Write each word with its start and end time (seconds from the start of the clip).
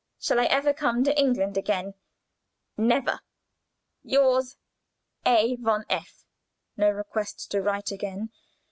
Shall 0.19 0.39
I 0.39 0.45
ever 0.45 0.73
come 0.73 1.03
to 1.03 1.15
England 1.15 1.57
again? 1.59 1.93
never." 2.75 3.19
"Yours, 4.01 4.57
"A. 5.27 5.57
von 5.57 5.85
F." 5.91 6.25
No 6.75 6.89
request 6.89 7.51
to 7.51 7.61
write 7.61 7.91
again! 7.91 8.31